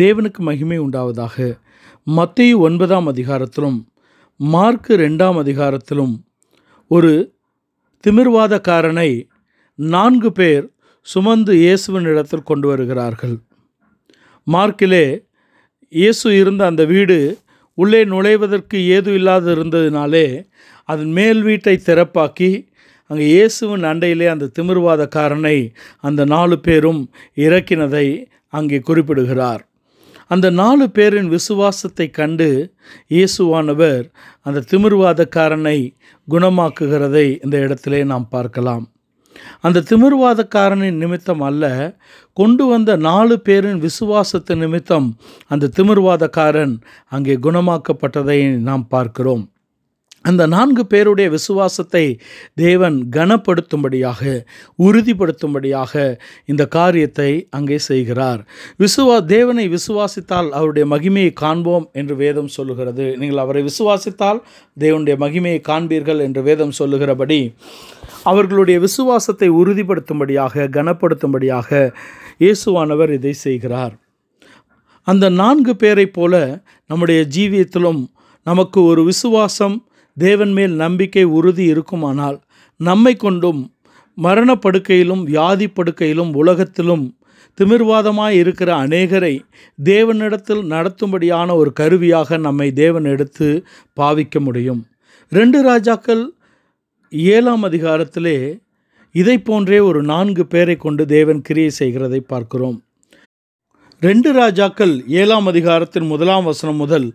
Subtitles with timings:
[0.00, 1.36] தேவனுக்கு மகிமை உண்டாவதாக.
[2.06, 3.78] மத்திய ஒன்பதாம் அதிகாரத்திலும்
[4.40, 6.14] மார்க்கு ரெண்டாம் அதிகாரத்திலும்
[6.90, 7.12] ஒரு
[8.04, 9.10] திமிர்வாதக்காரனை
[9.78, 10.64] நான்கு பேர்
[11.06, 13.36] சுமந்து இயேசுவின் இடத்தில் கொண்டு வருகிறார்கள்.
[14.46, 15.06] மார்க்கிலே
[15.92, 17.18] இயேசு இருந்த அந்த வீடு
[17.78, 20.26] உள்ளே நுழைவதற்கு ஏது இல்லாது இருந்ததினாலே
[20.92, 22.50] அதன் மேல் வீட்டை திறப்பாக்கி
[23.10, 25.56] அங்கே இயேசுவின் அண்டையிலே அந்த திமிர்வாதக்காரனை
[26.08, 27.00] அந்த நாலு பேரும்
[27.46, 28.06] இறக்கினதை
[28.58, 29.62] அங்கே குறிப்பிடுகிறார்.
[30.30, 32.48] அந்த நாலு பேரின் விசுவாசத்தை கண்டு
[33.14, 34.04] இயேசுவானவர்
[34.42, 35.78] அந்த திமிர்வாதக்காரனை
[36.28, 38.84] குணமாக்குகிறதை இந்த இடத்திலே நாம் பார்க்கலாம்.
[39.60, 41.64] அந்த திமிர்வாதக்காரனின் நிமித்தம் அல்ல
[42.32, 45.08] கொண்டு வந்த நாலு பேரின் விசுவாசத்து நிமித்தம்
[45.48, 46.74] அந்த திமிர்வாதக்காரன்
[47.08, 49.44] அங்கே குணமாக்கப்பட்டதை நாம் பார்க்கிறோம்.
[50.28, 52.04] அந்த நான்கு பேருடைய விசுவாசத்தை
[52.62, 54.22] தேவன் கனப்படுத்தும்படியாக
[54.86, 55.92] உறுதிப்படுத்தும்படியாக
[56.44, 58.40] இந்த காரியத்தை அங்கே செய்கிறார்.
[58.82, 63.06] விசுவா தேவனை விசுவாசித்தால் அவருடைய மகிமையை காண்போம் என்று வேதம் சொல்லுகிறது.
[63.20, 64.40] நீங்கள் அவரை விசுவாசித்தால்
[64.76, 67.40] தேவனுடைய மகிமையை காண்பீர்கள் என்று வேதம் சொல்லுகிறபடி
[68.22, 71.70] அவர்களுடைய விசுவாசத்தை உறுதிப்படுத்தும்படியாக கனப்படுத்தும்படியாக
[72.44, 73.94] இயேசுவானவர் இதை செய்கிறார்.
[75.06, 76.34] அந்த நான்கு பேரைப் போல
[76.90, 78.00] நம்முடைய ஜீவியத்திலும்
[78.46, 79.76] நமக்கு ஒரு விசுவாசம்
[80.18, 82.38] தேவன் மேல் நம்பிக்கை உறுதி இருக்குமானால்
[82.80, 83.60] நம்மை கொண்டும்
[84.18, 87.04] மரணப்படுக்கையிலும் வியாதி படுக்கையிலும் உலகத்திலும்
[87.58, 89.34] திமிர்வாதமாய் இருக்கிற அநேகரை
[89.84, 93.64] தேவனிடத்தில் நடத்தும்படியான ஒரு கருவியாக நம்மை தேவன் எடுத்து
[94.00, 94.86] பாவிக்க முடியும்.
[95.32, 96.24] ரெண்டு ராஜாக்கள்
[97.08, 98.58] ஏழாம் அதிகாரத்திலே
[99.14, 102.78] இதை போன்றே ஒரு நான்கு பேரை கொண்டு தேவன் கிரியை செய்கிறதை பார்க்கிறோம்.
[104.00, 107.06] ரெண்டு ராஜாக்கள் ஏழாம் அதிகாரத்தின் முதலாம் வசனம் முதல்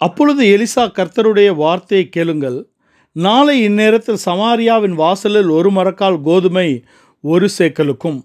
[0.00, 2.70] அப்பொழுது எலிசா கர்த்தருடைய வார்த்தையை கேளுங்கள்.
[3.12, 6.84] நாளை இந்நேரத்தில் சமாரியாவின் வாசலில் ஒரு மரக்கால் கோதுமை
[7.20, 8.18] ஒரு சேக்கலுக்கும்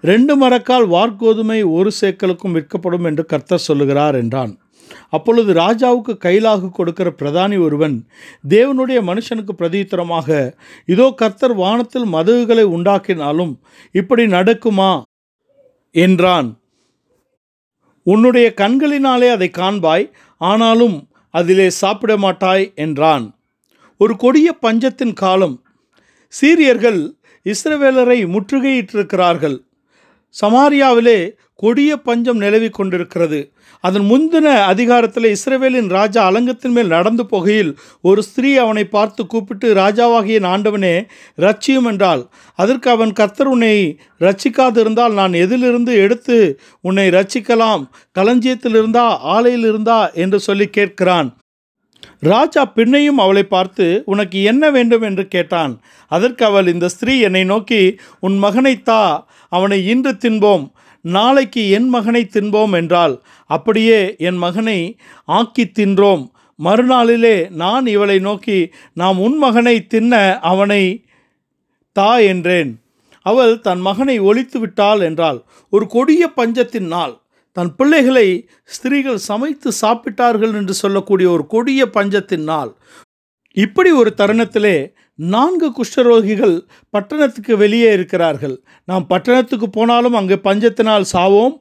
[0.00, 4.58] ரெண்டு மரக்கால் வார்கோதுமை ஒரு சேக்கலுக்கும் விற்கப்படும் என்று கர்த்தர் சொல்லுகிறார் என்றான்.
[5.08, 8.06] அப்பொழுது ராஜாவுக்கு கைலாகு கொடுக்கிற பிரதானி ஒருவன்
[8.48, 13.52] தேவனுடைய மனுஷனுக்கு பிரதித்திரமாக இதோ கர்த்தர் வானத்தில் மதகுகளை உண்டாக்கினாலும்
[13.90, 15.02] இப்படி நடக்குமா?
[15.90, 16.60] என்றான்.
[18.02, 23.38] உன்னுடைய கண்களினாலே அதை காண்பாய் ஆனாலும் அதிலே சாப்பிட மாட்டாய் என்றான்.
[23.98, 25.62] ஒரு கொடிய பஞ்சத்தின் காலம்
[26.40, 27.00] சீரியர்கள்
[27.44, 29.58] இஸ்ரவேலரை முற்றுகையிட்டிருக்கிறார்கள்.
[30.34, 31.18] சமாரியாவிலே
[31.54, 33.40] கொடிய பஞ்சம் நிலவி கொண்டிருக்கிறது.
[33.84, 37.70] அதன் முந்தின அதிகாரத்தில் இஸ்ரேவேலின் ராஜா அலங்கத்தின் மேல் நடந்து போகையில்
[38.00, 40.94] ஒரு ஸ்திரீ அவனை பார்த்து கூப்பிட்டு ராஜாவாகிய ஆண்டவனே
[41.38, 42.22] ரட்சியும் என்றால்
[42.58, 43.74] அதற்கு அவன் கர்த்தர் உன்னை
[44.20, 46.38] ரட்சிக்காதிருந்தால் நான் எதிலிருந்து எடுத்து
[46.80, 47.84] உன்னை ரட்சிக்கலாம்
[48.18, 51.30] களஞ்சியத்தில் இருந்தா ஆலையில் இருந்தா என்று சொல்லி கேட்கிறான்.
[52.20, 55.02] ராஜா பின்னையும் அவளை பார்த்து உனக்கு என்ன வேண்டும்?
[55.02, 55.72] என்று கேட்டான்.
[56.10, 57.82] அதற்கு அவள் இந்த ஸ்திரீ என்னை நோக்கி
[58.20, 59.02] உன் மகனை தா
[59.50, 60.64] அவனை இன்று தின்போம்
[61.04, 63.14] நாளைக்கு என் மகனை தின்போம் என்றால்
[63.50, 64.78] அப்படியே என் மகனை
[65.24, 66.24] ஆக்கி தின்றோம்.
[66.58, 68.58] மறுநாளிலே நான் இவளை நோக்கி
[68.94, 70.82] நாம் உன் மகனை தின்ன அவனை
[71.96, 72.72] தா என்றேன்.
[73.26, 75.38] அவள் தன் மகனை ஒழித்து விட்டாள் என்றாள்.
[75.72, 77.14] ஒரு கொடிய பஞ்சத்தின் நாள்.
[77.56, 78.28] தன் பிள்ளைகளை
[78.64, 82.70] ஸ்திரீகள் சமைத்து சாப்பிட்டார்கள் என்று சொல்லக்கூடிய ஒரு கொடிய பஞ்சத்தின் நாள்.
[83.56, 84.76] இப்படி ஒரு தருணத்திலே
[85.20, 86.54] நான்கு குஷ்டரோகிகள்
[86.90, 88.60] பட்டணத்துக்கு வெளியே இருக்கிறார்கள்.
[88.84, 91.54] நாம் பட்டணத்துக்கு போனாலும் அங்கே பஞ்சத்தினால் சாவோம்.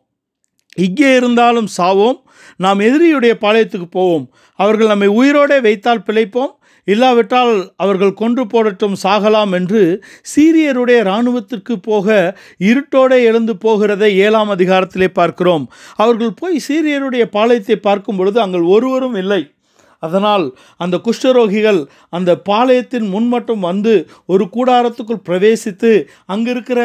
[0.76, 2.20] இங்கே இருந்தாலும் சாவோம்.
[2.56, 4.26] நாம் எதிரியுடைய பாளையத்துக்கு போவோம்.
[4.56, 6.54] அவர்கள் நம்மை உயிரோடே வைத்தால் பிழைப்போம்.
[6.84, 10.04] இல்லாவிட்டால் அவர்கள் கொன்று போடட்டும் சாகலாம் என்று
[10.36, 15.72] சீரியருடைய இராணுவத்திற்கு போக இருட்டோடே எழுந்து போகிறதை ஏழாம் அதிகாரத்திலே பார்க்கிறோம்.
[15.96, 19.54] அவர்கள் போய் சீரியருடைய பாளையத்தை பார்க்கும் பொழுது அங்கே ஒருவரும் இல்லை.
[20.00, 20.46] அதனால்
[20.78, 21.80] அந்த குஷ்டரோகிகள்
[22.10, 23.94] அந்த பாளையத்தின் முன் மட்டும் வந்து
[24.26, 25.92] ஒரு கூடாரத்துக்குள் பிரவேசித்து
[26.26, 26.82] அங்கே இருக்கிற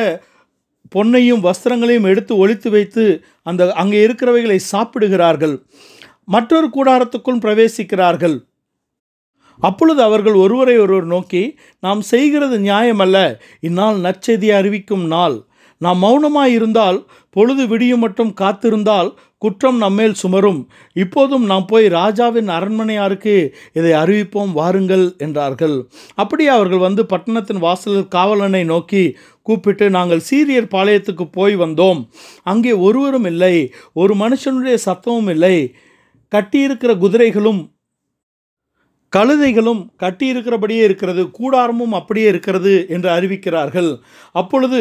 [0.95, 3.05] பொன்னையும் வஸ்திரங்களையும் எடுத்து ஒழித்து வைத்து
[3.43, 5.55] அந்த அங்கே இருக்கிறவைகளை சாப்பிடுகிறார்கள்.
[6.25, 8.37] மற்றொரு கூடாரத்துக்குள் பிரவேசிக்கிறார்கள்.
[9.61, 11.43] அப்பொழுது அவர்கள் ஒருவரை ஒருவர் நோக்கி
[11.83, 13.17] நாம் செய்கிறது நியாயமல்ல.
[13.61, 15.37] இந்நாள் நற்செய்தியை அறிவிக்கும் நாள்.
[15.81, 16.99] நாம் மௌனமாய் இருந்தால்
[17.31, 19.09] பொழுது விடியும் மட்டும் காத்திருந்தால்
[19.45, 20.61] குற்றம் நம்மேல் சுமரும்.
[20.93, 23.35] இப்போதும் நாம் போய் ராஜாவின் அரண்மனையாருக்கு
[23.73, 25.77] இதை அறிவிப்போம் வாருங்கள் என்றார்கள்.
[26.15, 29.05] அப்படியே அவர்கள் வந்து பட்டணத்தின் வாசலில் காவலனை நோக்கி
[29.43, 32.01] கூப்பிட்டு நாங்கள் சீரியர் பாளையத்துக்கு போய் வந்தோம்.
[32.43, 33.55] அங்கே ஒருவரும் இல்லை.
[33.93, 35.57] ஒரு மனுஷனுடைய சத்தமும் இல்லை.
[36.33, 37.61] கட்டியிருக்கிற குதிரைகளும்
[39.13, 43.91] கழுதைகளும் கட்டியிருக்கிறபடியே இருக்கிறது கூடாரமும் அப்படியே இருக்கிறது என்று அறிவிக்கிறார்கள்.
[44.33, 44.81] அப்பொழுது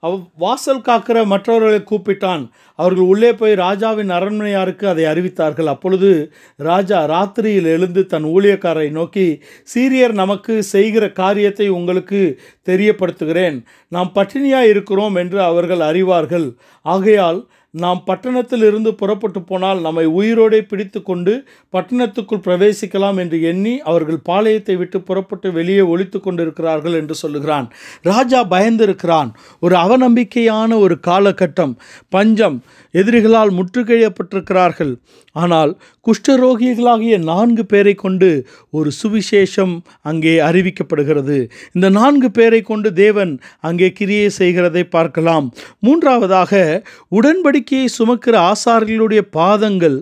[0.00, 2.42] அவ் வாசல் காக்கிற மற்றவர்களை கூப்பிட்டான்.
[2.78, 5.64] அவர்கள் உள்ளே போய் ராஜாவின் அரண்மனையாருக்கு அதை அறிவித்தார்கள்.
[5.64, 9.26] அப்பொழுது ராஜா ராத்திரியில் எழுந்து தன் ஊழியக்காரரை நோக்கி
[9.74, 13.58] சீரியர் நமக்கு செய்கிற காரியத்தை உங்களுக்கு தெரியப்படுத்துகிறேன்.
[13.88, 16.48] நாம் பட்டினியாக இருக்கிறோம் என்று அவர்கள் அறிவார்கள்.
[16.82, 17.40] ஆகையால்
[17.76, 21.32] நாம் பட்டணத்திலிருந்து புறப்பட்டு போனால் நம்மை உயிரோடே பிடித்து கொண்டு
[21.72, 27.72] பட்டணத்துக்குள் பிரவேசிக்கலாம் என்று எண்ணி அவர்கள் பாளையத்தை விட்டு புறப்பட்டு வெளியே ஒழித்து கொண்டிருக்கிறார்கள் என்று சொல்லுகிறான்.
[28.02, 29.32] ராஜா பயந்திருக்கிறான்.
[29.60, 31.74] ஒரு அவநம்பிக்கையான ஒரு காலகட்டம்.
[32.08, 32.62] பஞ்சம்
[32.94, 34.92] எதிரிகளால் முற்றுகையப்பட்டிருக்கிறார்கள்
[35.32, 35.72] ஆனால்
[36.06, 41.38] குஷ்டரோகிகளாகிய நான்கு பேரை கொண்டு ஒரு சுவிசேஷம் அங்கே அறிவிக்கப்படுகிறது.
[41.72, 45.52] இந்த நான்கு பேரை கொண்டு தேவன் அங்கே கிரியை செய்கிறதை பார்க்கலாம்.
[45.78, 46.82] மூன்றாவதாக
[47.12, 49.98] உடன்படிக்கையை சுமக்கிற ஆசாரியர்களுடைய பாதங்கள்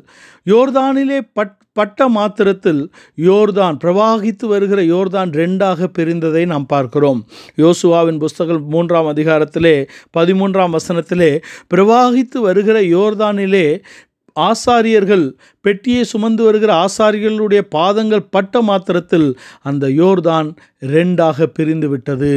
[0.47, 7.21] யோர்தானிலே பட் பட்ட மாத்திரத்தில் யோர்தான் பிரவாகித்து வருகிற யோர்தான் ரெண்டாக பிரிந்ததை நாம் பார்க்கிறோம்.
[7.57, 9.89] யோசுவாவின் புஸ்தகம் மூன்றாம் அதிகாரத்திலே
[10.19, 11.31] பதிமூன்றாம் வசனத்திலே
[11.75, 13.67] பிரவாகித்து வருகிற யோர்தானிலே
[14.37, 15.25] ஆசாரியர்கள்
[15.65, 19.29] பெட்டியை சுமந்து வருகிற ஆசாரியர்களுடைய பாதங்கள் பட்ட மாத்திரத்தில்
[19.63, 20.49] அந்த யோர்தான்
[20.87, 22.31] ரெண்டாக பிரிந்து விட்டது.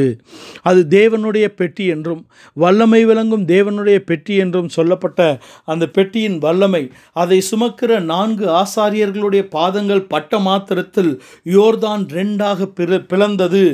[0.62, 2.20] அது தேவனுடைய பெட்டி என்றும்
[2.56, 5.20] வல்லமை விளங்கும் தேவனுடைய பெட்டி என்றும் சொல்லப்பட்ட
[5.64, 6.82] அந்த பெட்டியின் வல்லமை
[7.12, 11.12] அதை சுமக்கிற நான்கு ஆசாரியர்களுடைய பாதங்கள் பட்ட மாத்திரத்தில்
[11.46, 13.64] யோர்தான் ரெண்டாக பிற பிளந்தது.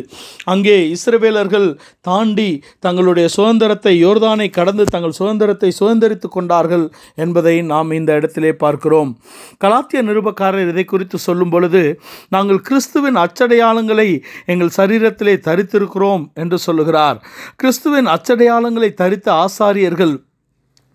[0.45, 1.69] அங்கே இஸ்ரவேலர்கள்
[2.01, 6.87] தாண்டி தங்களுடைய சுதந்திரத்தை யோர்தானை கடந்து தங்கள் சுதந்திரத்தை சுதந்திரித்து கொண்டார்கள்
[7.17, 9.19] என்பதை நாம் இந்த இடத்திலே பார்க்கிறோம்.
[9.65, 17.25] கலாத்திய நிருபக்காரர் இதை குறித்து சொல்லும் பொழுது நாங்கள் கிறிஸ்துவின் அச்சடையாளங்களை எங்கள் சரீரத்திலே தரித்திருக்கிறோம் என்று சொல்லுகிறார்.
[17.57, 20.15] கிறிஸ்துவின் அச்சடையாளங்களை தரித்த ஆசாரியர்கள்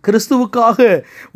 [0.08, 0.80] கிறிஸ்துவுக்காக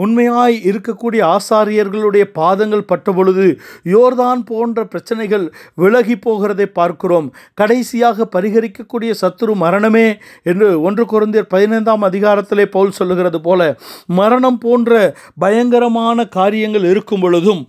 [0.04, 3.48] உண்மையாய் இருக்கக்கூடிய ஆசாரியர்களுடைய பாதங்கள் பட்ட பொழுது
[3.94, 5.46] யோர்தான் போன்ற பிரச்சனைகள்
[5.82, 7.28] விலகி போகிறதை பார்க்கிறோம்.
[7.60, 10.08] கடைசியாக பரிகரிக்கக்கூடிய சத்துரு மரணமே
[10.44, 13.60] என்று ஒன்று குறைந்தர் பதினைந்தாம் அதிகாரத்திலே பவுல் சொல்லுகிறது போல
[14.20, 14.90] மரணம் போன்ற
[15.38, 17.62] பயங்கரமான காரியங்கள் இருக்கும் பொழுதும்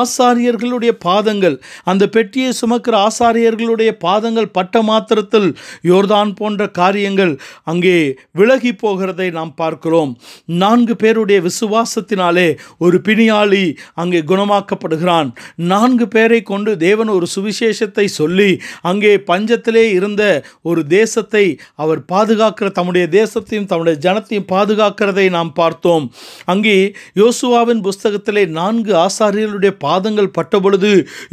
[0.00, 1.56] ஆசாரியர்களுடைய பாதங்கள்
[1.90, 5.48] அந்த பெட்டியை சுமக்கிற ஆசாரியர்களுடைய பாதங்கள் பட்ட மாத்திரத்தில்
[5.90, 7.32] யோர்தான் போன்ற காரியங்கள்
[7.64, 7.96] அங்கே
[8.32, 10.12] விலகி போகிறதை நாம் பார்க்கிறோம்.
[10.58, 12.46] நான்கு பேருடைய விசுவாசத்தினாலே
[12.78, 13.64] ஒரு பிணியாளி
[13.94, 15.28] அங்கே குணமாக்கப்படுகிறான்.
[15.72, 18.50] நான்கு பேரை கொண்டு தேவன் ஒரு சுவிசேஷத்தை சொல்லி
[18.82, 20.22] அங்கே பஞ்சத்திலே இருந்த
[20.62, 21.44] ஒரு தேசத்தை
[21.74, 26.06] அவர் பாதுகாக்கிற தம்முடைய தேசத்தையும் தம்முடைய ஜனத்தையும் பாதுகாக்கிறதை நாம் பார்த்தோம்.
[26.44, 26.76] அங்கே
[27.14, 30.92] யோசுவாவின் புஸ்தகத்திலே நான்கு ஆசாரியர்களுடைய பாதங்கள் பட்டபொழுது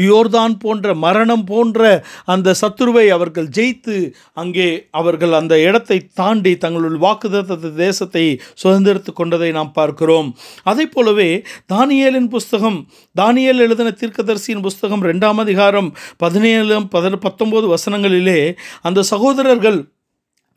[0.10, 1.82] யோர்தான் போன்ற மரணம் போன்ற
[2.26, 3.98] அந்த சத்துருவை அவர்கள் ஜெயித்து
[4.34, 10.36] அங்கே அவர்கள் அந்த இடத்தை தாண்டி தங்களுடைய வாக்குதத்த தேசத்தை சுதந்திரத்தை கொண்டதை நாம் பார்க்கிறோம்.
[10.64, 11.44] அதை போலவே
[11.74, 12.88] தானியலின் புஸ்தகம்
[13.22, 19.86] தானியல் எழுதின தீர்க்கதரிசியின் புஸ்தகம் ரெண்டாம் அதிகாரம் பதினேழு பத பத்தொம்போது வசனங்களிலே அந்த சகோதரர்கள்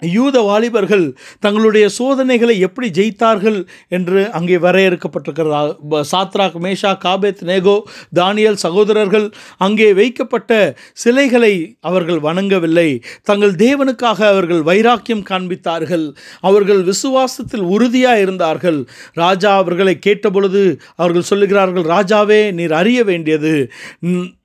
[0.00, 1.05] யூத வாலிபர்கள்
[1.41, 5.62] தங்களுடைய சோதனைகளை எப்படி ஜெயித்தார்கள் என்று அங்கே வரையறுக்கப்பட்டிருக்கிறதா?
[6.12, 7.76] சாத்ராக் மேஷா காபேத் நேகோ
[8.14, 9.26] தானியல் சகோதரர்கள்
[9.58, 13.02] அங்கே வைக்கப்பட்ட சிலைகளை அவர்கள் வணங்கவில்லை.
[13.23, 16.06] தங்கள் தேவனுக்காக அவர்கள் வைராக்கியம் காண்பித்தார்கள்.
[16.41, 18.87] அவர்கள் விசுவாசத்தில் உறுதியாக இருந்தார்கள்.
[19.14, 23.55] ராஜா அவர்களை கேட்டபொழுது அவர்கள் சொல்லுகிறார்கள் ராஜாவே நீர் அறிய வேண்டியது.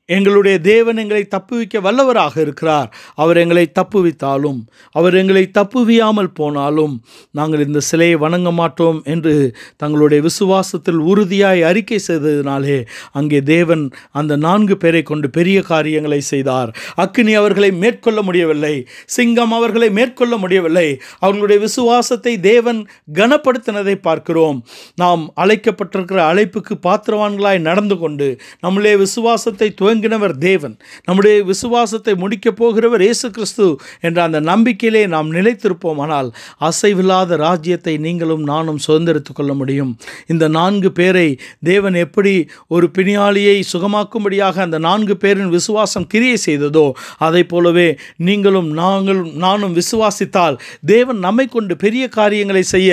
[0.10, 2.90] எங்களுடைய தேவன் எங்களை தப்புவிக்க வல்லவராக இருக்கிறார்.
[3.16, 4.60] அவர் எங்களை தப்புவித்தாலும்
[4.92, 6.94] அவர் எங்களை தப்புவியாமல் போனாலும்
[7.31, 9.34] நாங்கள் இந்த சிலையை வணங்க மாட்டோம் என்று
[9.78, 12.78] தங்களுடைய விசுவாசத்தில் உறுதியாய் அறிக்கை செய்ததினாலே
[13.12, 16.69] அங்கே தேவன் அந்த நான்கு பேரை கொண்டு பெரிய காரியங்களை செய்தார்.
[16.98, 18.75] அக்னி அவர்களை மேற்கொள்ள முடியவில்லை
[19.16, 20.88] சிங்கம் அவர்களை மேற்கொள்ள முடியவில்லை.
[21.19, 22.81] அவர்களுடைய விசுவாசத்தை தேவன்
[23.13, 24.60] கனப்படுத்தினதை பார்க்கிறோம்.
[24.96, 28.29] நாம் அழைக்கப்பட்டிருக்கிற அழைப்புக்கு பாத்திரவான்களாய் நடந்து கொண்டு
[28.60, 30.75] நம்முடைய விசுவாசத்தை தொடங்கினவர் தேவன்.
[31.06, 33.66] நம்முடைய விசுவாசத்தை முடிக்கப் போகிறவர் இயேசு கிறிஸ்து
[34.02, 36.30] என்ற அந்த நம்பிக்கையிலே நாம் நிலைத்திருப்போமானால்
[36.68, 39.92] அசைவில்லாத ராஜ்யத்தை நீங்களும் நானும் சுதந்திரித்து கொள்ள முடியும்.
[40.28, 41.28] இந்த நான்கு பேரை
[41.64, 42.34] தேவன் எப்படி
[42.68, 46.86] ஒரு பிணியாளியை சுகமாக்கும்படியாக அந்த நான்கு பேரின் விசுவாசம் கிரியை செய்ததோ
[47.28, 47.90] அதை போலவே
[48.28, 50.58] நீங்களும் நாங்களும் நானும் விசுவாசித்தால்
[50.94, 52.92] தேவன் நம்மை கொண்டு பெரிய காரியங்களை செய்ய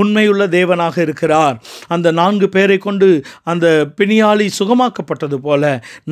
[0.00, 1.56] உண்மையுள்ள தேவனாக இருக்கிறார்.
[1.88, 3.08] அந்த நான்கு பேரை கொண்டு
[3.52, 3.66] அந்த
[3.96, 5.60] பிணியாளி சுகமாக்கப்பட்டது போல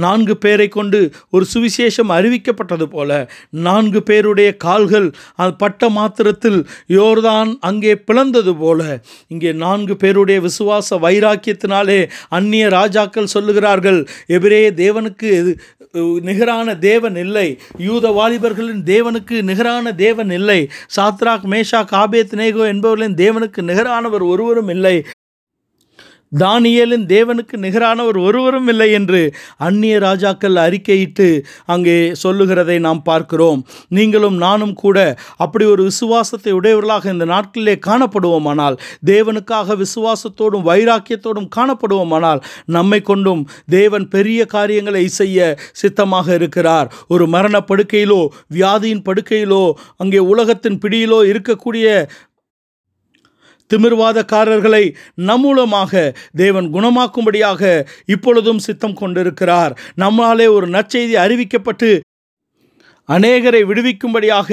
[0.04, 3.10] நான்கு பேரை கொண்டு ஒரு சுவிசேஷம் அறிவிக்கப்பட்டது போல
[3.50, 8.80] நான்கு பேருடைய கால்கள் அது பட்ட மாத்திரத்தில் யோர்தான் அங்கே பிளந்தது போல.
[9.28, 15.30] இங்கே நான்கு பேருடைய விசுவாச வைராக்கியத்தினாலே அந்நிய ராஜாக்கள் சொல்லுகிறார்கள் எபிரே தேவனுக்கு
[16.20, 17.48] நிகரான தேவன் இல்லை.
[17.78, 20.60] யூத வாலிபர்களின் தேவனுக்கு நிகரான தேவன் இல்லை.
[20.96, 24.96] சாத்ராக் மேஷாக் ஆபேத் நேகோ என்பவர்களின் தேவனுக்கு நிகரானவர் ஒருவரும் இல்லை.
[26.32, 31.26] தானியலின் தேவனுக்கு நிகரானவர் ஒருவரும் இல்லை என்று அந்நிய ராஜாக்கள் அறிக்கையிட்டு
[31.66, 33.66] அங்கே சொல்லுகிறதை நாம் பார்க்கிறோம்.
[33.88, 43.00] நீங்களும் நானும் கூட அப்படி ஒரு விசுவாசத்தை உடையவர்களாக இந்த நாட்களிலே காணப்படுவோமானால் தேவனுக்காக விசுவாசத்தோடும் வைராக்கியத்தோடும் காணப்படுவோமானால் நம்மை
[43.00, 46.88] கொண்டும் தேவன் பெரிய காரியங்களை செய்ய சித்தமாக இருக்கிறார்.
[47.08, 51.86] ஒரு மரண படுக்கையிலோ வியாதியின் படுக்கையிலோ அங்கே உலகத்தின் பிடியிலோ இருக்கக்கூடிய
[53.74, 59.78] திமிர்வாதக்காரர்களை நம்மூலமாக தேவன் குணமாக்கும்படியாக இப்பொழுதும் சித்தம் கொண்டிருக்கிறார்.
[59.94, 62.00] நம்மாலே ஒரு நற்செய்தி அறிவிக்கப்பட்டு
[63.14, 64.50] அநேகரை விடுவிக்கும்படியாக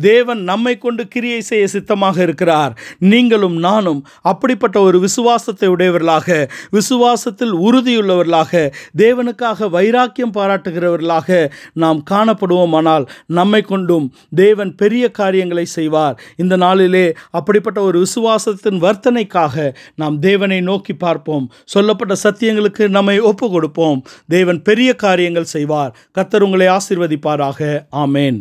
[0.00, 2.72] தேவன் நம்மை கொண்டு கிரியை செய்ய சித்தமாக இருக்கிறார்.
[3.12, 8.62] நீங்களும் நானும் அப்படிப்பட்ட ஒரு விசுவாசத்தை உடையவர்களாக விசுவாசத்தில் உறுதியுள்ளவர்களாக
[8.98, 13.06] தேவனுக்காக வைராக்கியம் பாராட்டுகிறவர்களாக நாம் காணப்படுவோமானால்
[13.38, 14.06] நம்மை கொண்டும்
[14.42, 16.16] தேவன் பெரிய காரியங்களை செய்வார்.
[16.36, 21.46] இந்த நாளிலே அப்படிப்பட்ட ஒரு விசுவாசத்தின் வர்த்தனைக்காக நாம் தேவனை நோக்கி பார்ப்போம்.
[21.64, 25.92] சொல்லப்பட்ட சத்தியங்களுக்கு நம்மை ஒப்பு கொடுப்போம் தேவன் பெரிய காரியங்கள் செய்வார்.
[26.18, 27.58] கத்தர் உங்களை ஆசிர்வதிப்பாராக.
[27.95, 28.39] ஆமேன்